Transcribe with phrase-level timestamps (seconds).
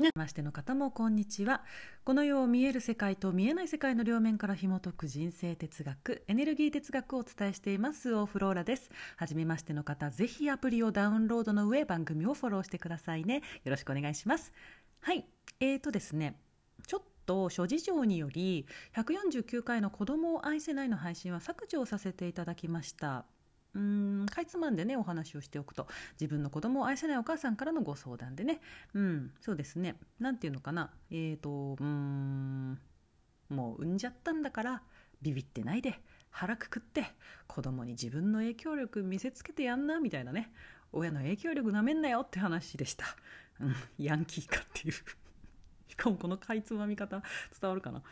[0.00, 1.62] 皆ましての方もこんにちは。
[2.04, 8.90] この世を見える世界と見えない世界の両面から紐解く人生哲学エネルギー哲学をお伝えしていますオフローラです。
[9.18, 13.42] 初めましての方ぜひアプリをダウンロードの上番組をフォローしてくださいね。
[13.62, 14.54] よろしくお願いします。
[15.00, 15.26] はい。
[15.60, 16.40] えーとですね。
[16.86, 18.64] ちょっと諸事情により
[18.96, 23.26] 149回の子供を愛せないの配信は削除をさせていただきました。
[23.74, 25.86] うんかいつまんでねお話をしておくと
[26.20, 28.60] 自分の子供を愛せないお母さんからのご相談でね。
[28.94, 29.96] うんそうですね。
[30.18, 30.90] 何て言うのかな。
[31.10, 32.78] えっ、ー、とうん
[33.48, 34.82] もう産んじゃったんだから
[35.22, 37.04] ビビってないで腹くくって
[37.46, 40.52] 子供に自分の影響力見せつけてやんなみたいなね。
[40.92, 43.04] 親の影響力なめんなよって話でした、
[43.60, 44.94] うん、ヤンキーかっていう。
[45.88, 47.22] しかもこのかいつまみ方
[47.60, 48.02] 伝わるかな。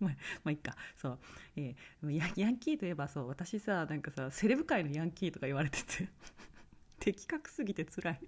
[0.00, 0.10] まあ、
[0.44, 0.76] まあいっか。
[0.96, 1.18] そう、
[1.56, 6.08] えー、ヤヤンキーといえばそう私さなんかさセレブ界のヤンキーとか言われてて。
[6.98, 8.20] 的確すぎて辛い。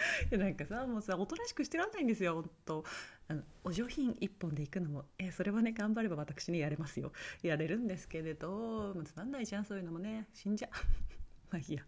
[0.32, 2.84] いなんかさもうさおとなしくしてらんないんですよ本当
[3.28, 5.04] あのお上品一本で行くのも。
[5.18, 7.12] えそれはね頑張れば私ねやれますよ。
[7.42, 10.28] やれるんですけれどつまんないじゃんそういうのもね。
[10.32, 10.70] 死んじゃ
[11.50, 11.84] まあいいや。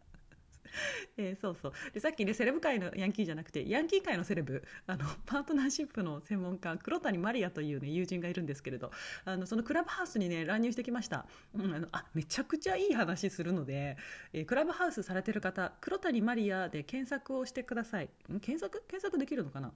[1.16, 1.72] えー、そうそう。
[1.92, 8.90] でさっきねセレブ界のヤンキーじゃなくてヤンキー界のセレブあの パートナーシップの専門家黒谷マリアという、ね、友人がいるんですけれど
[9.24, 13.96] あのそのクラブハウスにね乱入してきました、うん、あのあめちゃくちゃいい話するので、
[14.32, 18.10] えー、クラブハウスされてる方黒谷マリアで検索をしてください。
[18.40, 18.82] 検索？
[18.86, 19.72] 検索できるのかな？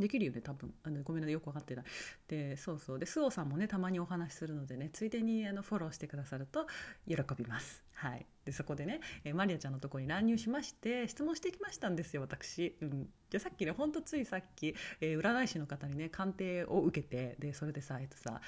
[0.00, 0.74] できるよね多分。
[0.82, 1.84] あのごめんなさいよく分かってない。
[2.28, 2.98] でそうそう。
[2.98, 6.66] で周防さんもねたまにお話しするのでねついでにあのフォローしてくださると
[7.06, 7.84] 喜びます。
[7.94, 8.26] はい。
[8.44, 18.40] でそこでね、えマリアちゃんのとこに乱入しまして質問してきましたんですよ私、うん、じゃさっきねほんとついさっき、えー、占い師の方にね鑑定を受けてでそれでさえっとさ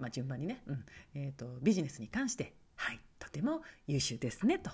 [0.00, 0.84] まあ、順番にね、うん。
[1.14, 3.00] えー、とビジネスに関してはい。
[3.18, 4.70] とても優秀ですねと。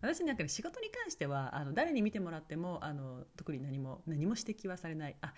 [0.00, 5.32] 私なんかね仕事に関してはあの誰に見てもらってもあの特に何も何も指摘はされないあ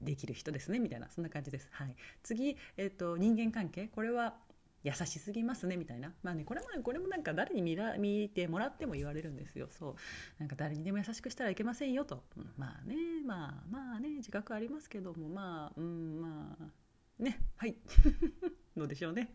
[0.00, 1.68] できる人ですねみたいなそんな感じです。
[1.70, 4.34] はい、次、えーと、人間関係これは
[4.82, 6.12] 優しすぎますねみたいな。
[6.22, 9.68] まあねこれもこれもなんか誰に見ら見てもらっても言われるんですよ。
[9.70, 9.94] そう。
[10.38, 12.94] なんか誰にでも優しくしたらいけませんよと、うん、まあね
[13.26, 17.76] まあまあね自覚ありますけどもまあうんまあねはい。
[18.76, 19.34] どうでしょうね。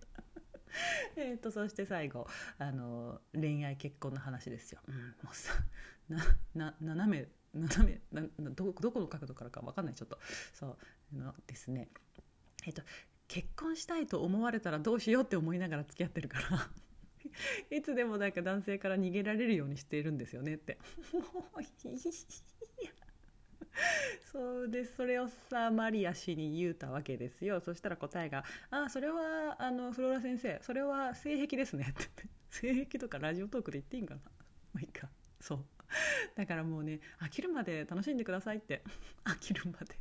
[1.16, 2.28] えとそして最後
[2.58, 5.54] あの恋愛結婚の話ですよ、うん、もうさ
[6.10, 9.96] なな斜め斜めなどどこの角度からか分かんない。
[9.96, 10.18] ちょっと
[10.54, 10.78] そ
[11.14, 11.90] うのですね。
[12.66, 12.82] えっ、と
[13.28, 16.70] 結婚したいと思われたらどうしようって思いながら付き合ってるから
[17.76, 20.78] いつでもなんか男性から逃げられるようにしているんですよねって。
[21.14, 21.20] も
[21.58, 21.70] ういい
[24.32, 27.60] そうでそれをさマリア氏に言うたわけですよ。
[27.62, 32.28] そしたら答えが「ああそれはあのフローラ先生それは性癖ですね」って。
[32.50, 34.22] 性癖とかラジオトークで言っていいんかな。
[34.74, 35.10] まあいいか。
[35.40, 35.66] そう。
[36.36, 38.84] だからもうね飽きるまで楽しんでくださいって。
[39.24, 39.96] 飽きるまで。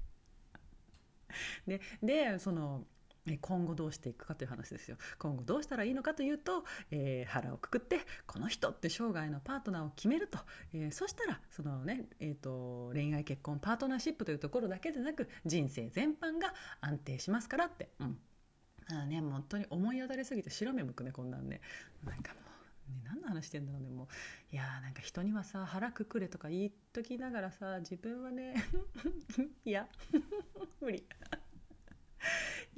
[1.66, 2.86] ででその
[3.38, 4.96] 今後どうしていくかという話ですよ。
[5.18, 10.38] 今後どうしたらいいのかというと、えー、腹をくくってこの人って生涯のパートナーを決めると、
[10.72, 18.18] えー、そしたらそのね、えーと、恋愛結婚パートナーシップというところだけでなく人生全般が安定しますからって、うん。
[18.92, 21.60] あね、本当に思い当たりすぎて白目向くねこんなんね。
[22.04, 22.41] なんかも
[22.88, 24.54] う、ね、何の話してんだろうねもう。
[24.54, 28.54] いやーなんか人にはさ腹くくれとか言っときながらさ自分はね
[29.64, 29.88] いや
[30.80, 31.06] 無理。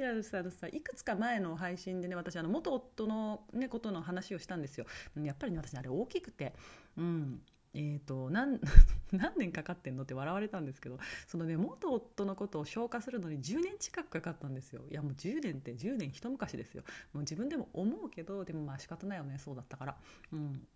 [0.03, 4.85] いやさあのさいくつか前の配信でね私あの元夫の、ね、ことの話をしたんですよ。
[5.23, 6.55] やっぱりね私あれ大きくて
[6.97, 7.41] うん
[7.75, 8.61] えーと、何
[9.13, 14.85] 何年かかってんのって笑われたんですけどそのね元夫のことを消化するのに10年近くかかったんですよ。
[14.91, 16.83] いやもう10年って10年一昔ですよ。
[17.13, 19.97] もう自分でも思うけどでもまあ仕方ないよねそうだったから。
[20.33, 20.67] うん。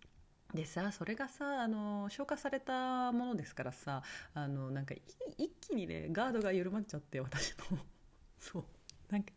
[0.53, 4.01] でさそれがさあの消化されたものですからさ
[4.33, 4.95] あのなんか
[5.37, 7.77] 一気にねガードが緩まっちゃって私の。
[8.39, 8.76] そう。
[9.11, 9.33] なんか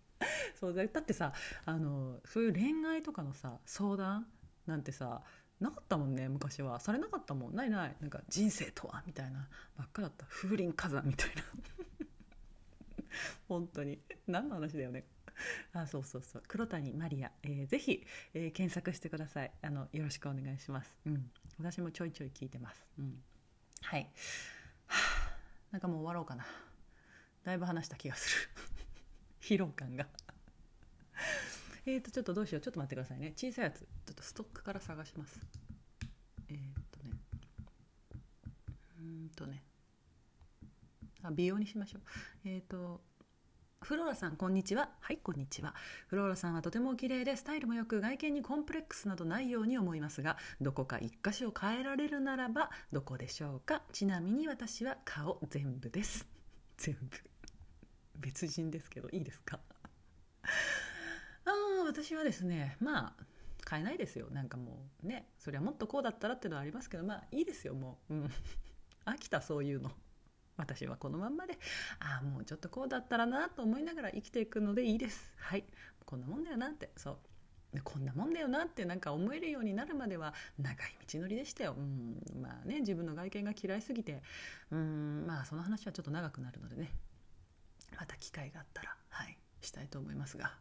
[0.58, 1.32] そうだってさ
[1.64, 4.26] あのそういう恋愛とかのさ相談
[4.66, 5.22] なんてさ
[5.60, 6.80] なかったもんね昔は。
[6.80, 7.54] されなかったもん。
[7.54, 7.96] ないない。
[8.00, 9.46] なんか人生とはみたいな。
[9.76, 10.24] ばっかだった。
[10.26, 11.42] 風林火山みたいな。
[13.46, 14.00] 本当に。
[14.26, 15.04] 何の話だよね。
[15.72, 16.42] あそうそうそう。
[16.48, 19.52] 黒谷マリア、えー、ぜひ、えー、検索してください。
[19.60, 23.22] あのよろしくお願いします、うん、私もちょいちょい聞いてます、うん、
[23.82, 24.10] はい。
[24.86, 25.30] は
[25.72, 26.46] なんかもう終わろうかな。
[27.42, 28.79] だいぶ話した気がする。
[29.50, 30.06] 疲労感が。
[31.84, 32.60] えっとちょっとどうしよう。
[32.60, 33.32] ちょっと待ってくださいね。
[33.36, 33.80] 小さいやつ。
[33.80, 35.40] ちょっとストックから探します。
[36.48, 36.58] えっ、
[36.92, 37.18] とね。
[39.00, 39.64] うんとね。
[41.22, 42.02] あ美容にしましょう。
[42.44, 43.02] えっ、と
[43.82, 44.90] フローラさんこんにちは。
[45.00, 45.74] はいこんにちは。
[46.06, 53.82] フローラさんはとてもお綺麗でスタイルもよく外見にコンプレックスなどないように思いますがどこか一箇所変えられるならばどこでしょうか？
[53.90, 56.28] ちなみに私は顔全部です。
[56.78, 57.29] 全部。
[58.20, 59.58] 別人ですけどいいですか？
[61.44, 63.24] ああ私はですねまあ
[63.68, 64.26] 変えないですよ。
[64.30, 68.30] なんかもうねそれはもっとこうだったらっていうのはありますけどまあいいですよもう、うん、
[69.04, 69.90] 飽きたそういうの。
[70.56, 71.58] 私はこのまんまで。
[72.00, 75.32] ああもうちょっとこうだったらなと思いながら生きていくのでいいです。
[75.38, 75.64] はい。
[76.04, 76.90] こんなもんだよなって。
[76.96, 77.18] そう。
[77.82, 80.76] こんなもんだよなってなんか思えるようになるまでは長い
[81.10, 81.76] 道のりでしたよ。
[81.78, 82.20] うん。
[82.42, 84.22] まあね自分の外見が嫌いすぎて。
[84.70, 85.24] うん。
[85.26, 86.90] まあその話はちょっと長くなるのでね。
[87.98, 90.54] また機会があったらはいしたいと思いますが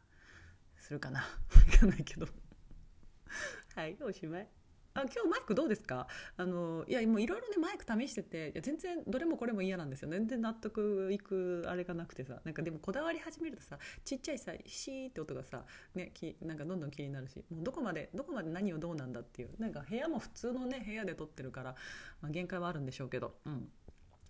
[0.78, 1.24] するかな？
[1.72, 2.28] 分かんないけど。
[3.76, 4.48] はいおしまい。
[4.96, 6.08] あ今日マイクどうですか？
[6.36, 21.76] あのいやもういろいろねマイク試してていや全然どれもこれも嫌なんですよ全然納得いくあれがなくてさなんかでもこだわり始めるとさちっちゃいさシーって音がさ、ね、きなんかどんどん気になるしもうどこまでどこまで何をどうなんだっていうなんか部屋も普通のね部屋で撮ってるから、
[22.22, 23.72] まあ、限界はあるんでしょうけど、うん、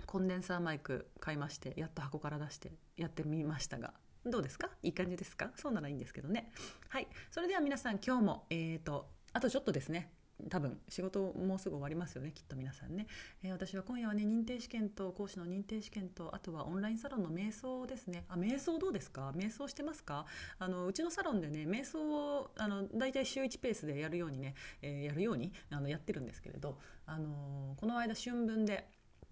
[0.06, 3.94] コンデンサーマイク買いましてやっと箱から出してやってみましたが
[4.26, 4.70] どうですか？
[4.84, 5.52] いい感じですか？
[5.56, 6.52] そうならいいんですけどね。
[6.90, 7.08] はい。
[7.32, 10.12] それでは皆さん今日もえーとあとちょっとですね。
[10.50, 13.08] 多分仕事もうすぐ終わりますよねきっと皆さんね、
[13.44, 18.24] えー、私は今夜はね認定試験と講師の認定試験とあとはオンラインサロンの瞑想ですね。
[18.30, 19.34] あ瞑想どうですか？
[19.36, 20.26] 瞑想してますか？
[20.58, 28.88] あのうちのサロンでね瞑想をあの大体週1ペースでやるようにね、えー、やるようにあのやってるんですけれど、あのこの間春分で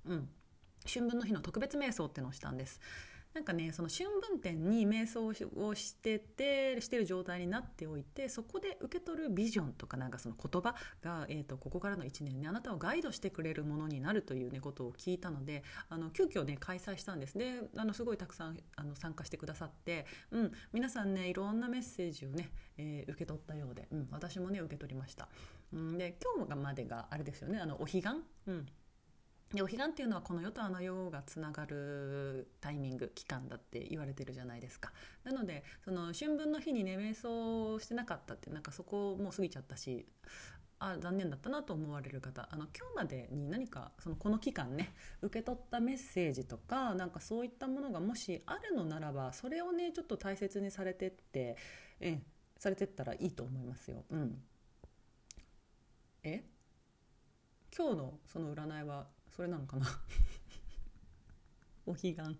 [0.05, 0.29] うん。
[0.87, 2.79] 春分の日の特別瞑想っていうのをしたんです。
[3.37, 10.73] なんかねその春分点に瞑想をしててしてる状態になっておいてそこで受け取るビジョンとかなんかその言葉
[11.03, 17.37] が、えーと、ここからの1年ねあなたをガイドしてくれるものになるという、ね、ことを聞いたのであの急遽ね開催したんです。
[17.37, 22.49] であのすごいたくさんあの参加してくださって、うん、皆さんねいろんなメッセージをね、
[22.79, 25.27] えー、受け取ったようで、うん、私もね受け取りました。
[25.73, 28.07] うん、で今日までがあれですよねあのお彼岸、
[28.47, 28.65] うん。
[29.53, 34.91] でお彼岸っていうのはこの世とあの世がつながるタイミング期間だって言われてるじゃないですか。
[35.23, 40.05] なのでその春分の日にね瞑想してなかったってなんかそこもう過ぎちゃったし
[40.79, 42.47] あ残念だったなと思われる方。
[42.51, 51.55] あの今日までに何かそのこの期間ね受け取ったメッセージとかなんかそういったものがもしあるのならばそれをねちょっと大切にされてって
[51.99, 52.21] え
[52.59, 54.03] されてったらいいと思いますよ。
[54.09, 54.43] うん、
[56.23, 56.43] え？
[57.75, 59.85] 今日のその占いはそれなのかな？
[61.85, 62.39] お彼岸。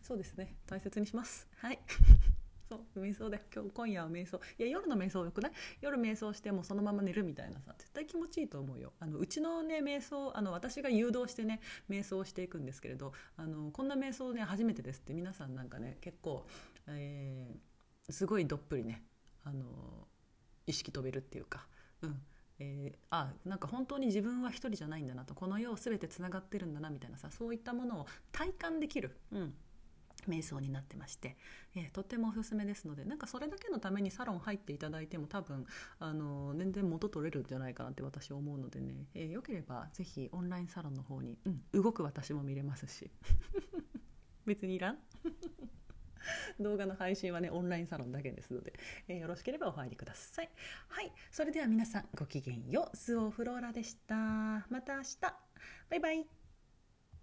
[0.00, 0.54] そうですね。
[0.64, 1.48] 大切にします。
[1.56, 1.80] はい。
[2.68, 4.40] そう瞑想で今日今夜は瞑想。
[4.58, 5.52] いや夜の瞑想よくない？
[5.80, 7.74] 夜瞑想してもそのまま寝るみたいなさ。
[7.76, 8.92] 絶対気持ちいいと思うよ。
[9.00, 11.60] あのうちのね瞑想あの私が誘導してね
[11.90, 15.14] 瞑想をしていくんですけれどあのこんな瞑想ね初めてですって。
[15.14, 16.46] 皆さんなんかね結構、
[16.86, 19.04] えー、すごいどっぷりね
[19.42, 20.06] あの
[20.64, 21.66] 意識飛べるっていうか。
[22.02, 22.22] うん
[22.58, 29.54] えー、あなんか本当に自分は一人じゃないんだなとこの世全てつながってるんだなみたいなさそういったものを体感できる、うん、
[30.28, 31.36] 瞑想になってまして、
[31.74, 35.66] えー、とってもおすすめですのでなんかそれだけのためにサロン入っていただいても多分
[35.98, 43.10] あの全然元取れるんじゃないかなって私は思うのでね、えー、よければぜひオンラインサロンの方に、うん、動く私も見れますし。
[44.46, 44.98] 別にいらん
[46.60, 48.74] 動画の配信はねオンラインサロンだけですので、
[49.08, 50.50] えー、よろしければお入りください。
[50.88, 52.96] はいそれでは皆さんごきげんよう。
[52.96, 54.14] スオフローラでした。
[54.68, 55.16] また明日。
[55.88, 56.35] バイバイ。